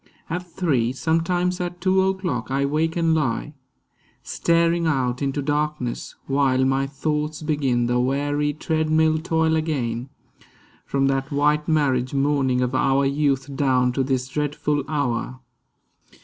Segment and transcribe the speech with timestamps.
[0.31, 3.53] At three, Sometimes at two o'clock, I wake and lie,
[4.23, 10.09] Staring out into darkness; while my thoughts Begin the weary treadmill toil again,
[10.87, 15.39] From that white marriage morning of our youth Down to this dreadful hour.